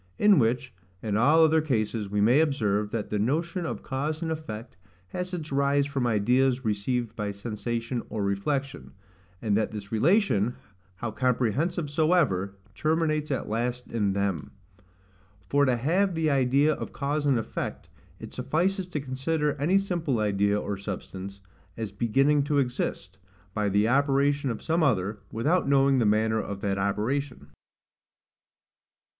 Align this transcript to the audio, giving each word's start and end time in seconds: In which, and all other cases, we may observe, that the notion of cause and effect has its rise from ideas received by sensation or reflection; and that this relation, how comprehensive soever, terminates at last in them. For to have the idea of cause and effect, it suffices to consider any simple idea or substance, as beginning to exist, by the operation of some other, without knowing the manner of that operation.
In 0.17 0.39
which, 0.39 0.73
and 1.03 1.15
all 1.15 1.43
other 1.43 1.61
cases, 1.61 2.09
we 2.09 2.21
may 2.21 2.39
observe, 2.39 2.89
that 2.89 3.11
the 3.11 3.19
notion 3.19 3.67
of 3.67 3.83
cause 3.83 4.23
and 4.23 4.31
effect 4.31 4.75
has 5.09 5.31
its 5.31 5.51
rise 5.51 5.85
from 5.85 6.07
ideas 6.07 6.65
received 6.65 7.15
by 7.15 7.29
sensation 7.29 8.01
or 8.09 8.23
reflection; 8.23 8.93
and 9.43 9.55
that 9.55 9.69
this 9.69 9.91
relation, 9.91 10.55
how 10.95 11.11
comprehensive 11.11 11.87
soever, 11.87 12.55
terminates 12.73 13.29
at 13.29 13.47
last 13.47 13.91
in 13.91 14.13
them. 14.13 14.49
For 15.47 15.65
to 15.65 15.77
have 15.77 16.15
the 16.15 16.31
idea 16.31 16.73
of 16.73 16.91
cause 16.93 17.27
and 17.27 17.37
effect, 17.37 17.87
it 18.19 18.33
suffices 18.33 18.87
to 18.87 18.99
consider 18.99 19.53
any 19.61 19.77
simple 19.77 20.17
idea 20.19 20.59
or 20.59 20.77
substance, 20.77 21.41
as 21.77 21.91
beginning 21.91 22.41
to 22.45 22.57
exist, 22.57 23.19
by 23.53 23.69
the 23.69 23.87
operation 23.87 24.49
of 24.49 24.63
some 24.63 24.81
other, 24.81 25.19
without 25.31 25.69
knowing 25.69 25.99
the 25.99 26.07
manner 26.07 26.39
of 26.41 26.61
that 26.61 26.79
operation. 26.79 27.49